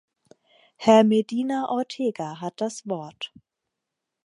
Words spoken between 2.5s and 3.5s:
das Wort.